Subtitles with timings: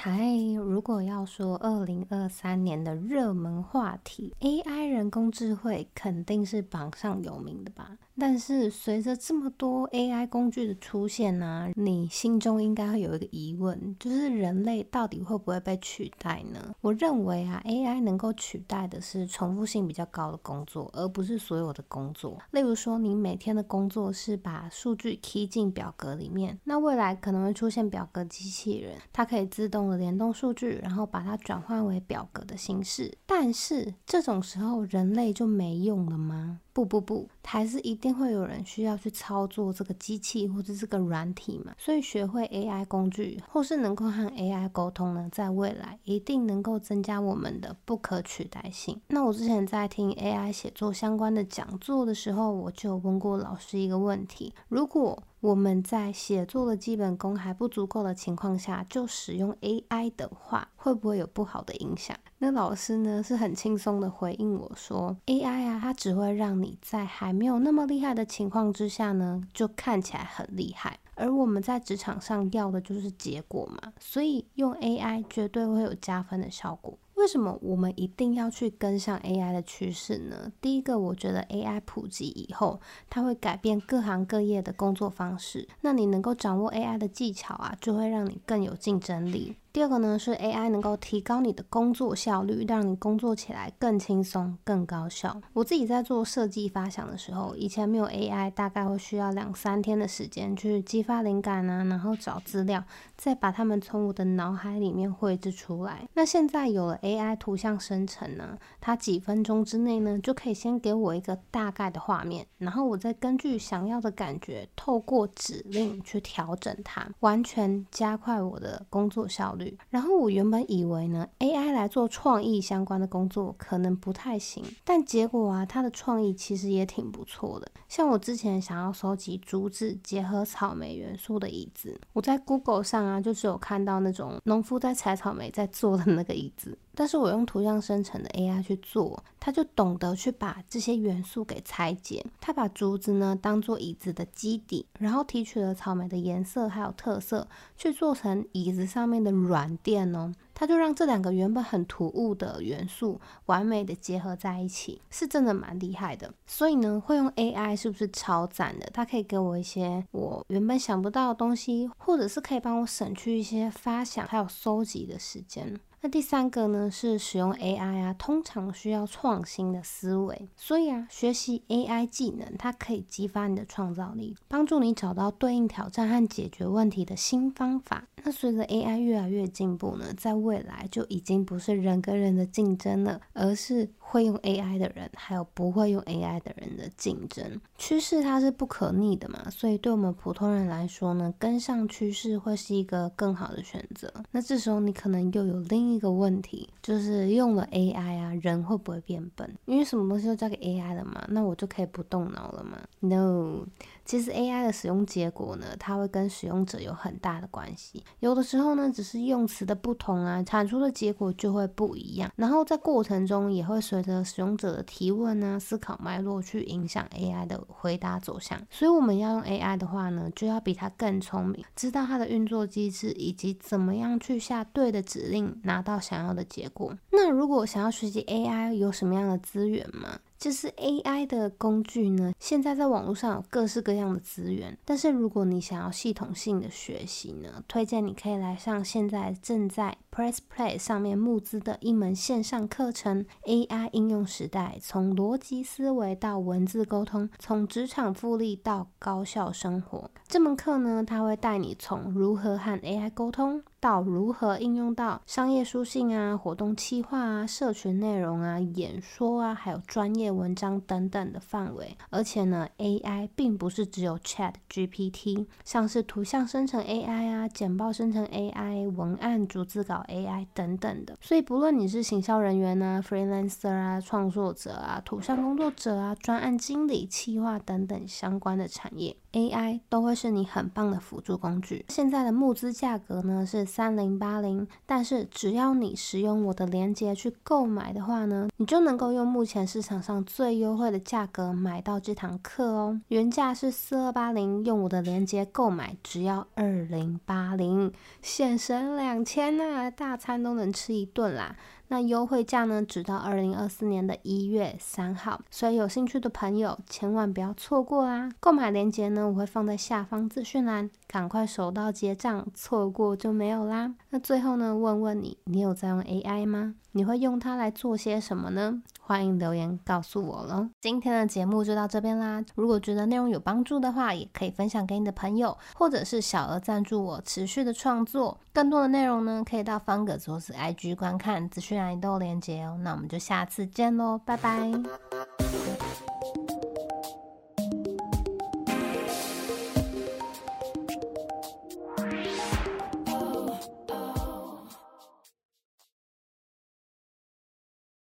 [0.00, 7.98] 嗨，如果要说二零二三年的热门话题，AI 人工智慧肯定是榜上有名的吧？
[8.18, 16.74] 但是随着这么多 AI 工具的出现呢、你心中应该会有一个疑问，就是人类到底会不会被取代呢？
[16.80, 22.38] 我认为啊，AI 能够取代的是重复性比较高的工作，而不是所有的工作。
[22.50, 33.16] 例如说，你每天的工作是把数据 key 进表格里面，那未来可能会出现表格机器人，它可以自动的联动数据，然后把它转换为表格的形式。
[33.26, 36.60] 但是这种时候，人类就没用了吗？
[36.78, 41.74] 不不不，还是一定会有人需要去操作这个机器或者这个软体嘛。
[41.76, 49.00] 所以学会 AI 工具，或是能够和 AI 沟通呢，在未来一定能够增加我们的不可取代性。
[49.08, 62.16] 那我之前在听 AI 写作相关的讲座的时候，我就问过老师一个问题：如果我们在写作的基本功还不足够的情况下，就使用 AI 的话，会不会有不好的影响？
[62.38, 70.98] 那老师呢是很轻松的回应我说：“AI 啊，它只会让你在还没有那么厉害的情况之下呢，就看起来很厉害。
[71.14, 80.52] 而我们在职场上要的就是结果嘛，所以用 AI 绝对会有加分的效果。”为什么我们一定要去跟上 AI 的趋势呢？
[80.60, 82.80] 第一个，我觉得 AI 普及以后，
[83.10, 85.66] 它会改变各行各业的工作方式。
[85.80, 89.56] 那你能够掌握 AI 的技巧啊，就会让你更有竞争力。
[89.78, 95.40] 第二个呢，是 AI 能够提高你的工作效率，让你工作起来更轻松、更高效。
[95.52, 102.82] 我自己在做设计发想的时候，以前没有 AI，大概会需要两三天的时间去激发灵感啊，然后找资料，
[103.16, 106.08] 再把它们从我的脑海里面绘制出来。
[106.14, 119.67] 那现在有了 AI 图像生成呢，它几分钟之内呢，就可以先给我一个大概的画面，然后我再根据想要的感觉，透过指令去调整它，完全加快我的工作效率。
[119.90, 127.70] 然后我原本以为呢，AI 来做创意相关的工作可能不太行，但结果啊，它的创意其实也挺不错的。
[127.88, 136.76] 像我之前想要收集竹子结合草莓元素的椅子，我在 Google 上啊，就只有看到那种农夫在采草莓在做的那个椅子。
[136.94, 142.26] 但是我用图像生成的 AI 去做，它就懂得去把这些元素给拆解。
[142.40, 147.46] 它把竹子呢当做椅子的基底，然后提取了草莓的颜色还有特色，
[147.76, 150.32] 去做成椅子上面的软垫哦。
[150.54, 156.34] 它就让这两个原本很突兀的元素完美的结合在一起，是真的蛮厉害的。
[156.46, 158.90] 所以呢，会用 AI 是不是超赞的？
[158.92, 165.78] 它可以给我一些我原本想不到的东西，或者是可以帮我省去一些发想还有搜集的时间。
[166.00, 178.04] 那第三个呢，是使用 AI 啊，通常需要创新的思维，所以啊，学习 AI 技能，它可以激发你的创造力，帮助你找到对应挑战和解决问题的新方法。
[178.22, 187.60] 那随着 AI 越来越进步呢，在未来就已经不是人跟人的竞争了，而是会用 AI 的人，还有不会用 AI 的人的竞争。
[187.76, 194.12] 趋势它是不可逆的嘛，所以对我们普通人来说呢，跟上趋势会是一个更好的选择。
[194.32, 199.48] 那这时候你可能又有另一个问题，就是用了 AI 啊，人会不会变笨？
[199.66, 203.66] 因为什么东西都交给 AI 了嘛，那我就可以不动脑了嘛？No。
[204.08, 208.02] 其实 AI 的使用结果呢，它会跟使用者有很大的关系。
[208.20, 212.32] 有的时候呢，只是用词的不同啊，产出的结果就会不一样。
[212.34, 218.58] 然后在过程中也会随着使用者的提问啊、思考脉络去影响 AI 的回答走向。
[218.70, 226.96] 所以我们要用 AI 的话呢，就要比它更聪明，知道它的运作机制以及怎么样去下对的指令，拿到想要的结果。
[227.10, 230.18] 那如果想要学习 AI，有什么样的资源吗？
[230.38, 250.10] 就是 AI 的工具呢，现在在网络上有各式各样的资源，但是如果你想要系统性的学习呢，推荐你可以来上现在正在 Press Play 上面募资的一门线上课程：AI 应用时代，从逻辑思维到文字沟通，从职场复利到高效生活。
[250.28, 253.62] 这门课呢，它会带你从如何和 AI 沟通。
[253.80, 261.96] 到如何应用到商业书信啊、活动企划啊、社群内容啊、演说啊，还有专业文章等等的范围。
[262.10, 271.16] 而且呢，AI 并不是只有 Chat GPT，像是图像生成 AI 啊、简报生成 AI、文案逐字稿 AI 等等的。
[271.20, 279.16] 所以不论你是行销人员啊、freelancer 啊、创作者啊、图像工作者啊、专案经理、企划等等相关的产业。
[279.32, 281.84] AI 都会是你很棒的辅助工具。
[281.88, 293.00] 现在的募资价格呢是三零八零，但是只要你使用我的链接去购买的话呢，你就能够用目前市场上最优惠的价格买到这堂课哦。
[293.08, 297.92] 原价是四二八零，用我的链接购买只要二零八零，
[298.22, 301.54] 现省两千呐，大餐都能吃一顿啦。
[301.88, 308.28] 那优惠价呢，直到二零二四年的一月三号，所以有兴趣的朋友千万不要错过啦！
[308.40, 313.94] 购买链接呢，我会放在下方资讯栏，赶快手到结账，错过就没有啦。
[314.10, 316.74] 那最后呢，问问你，你有在用 AI 吗？
[316.92, 318.82] 你会用它来做些什么呢？
[319.00, 320.68] 欢迎留言告诉我喽。
[320.80, 322.44] 今天的节目就到这边啦。
[322.54, 328.38] 如果觉得内容有帮助的话，也可以分享给你的朋友，或者是小额赞助我持续的创作。
[328.52, 332.78] 更多的内容呢，可以到方格子 IG 观看，资讯栏里都有连接哦。
[332.82, 335.47] 那我们就下次见喽，拜拜。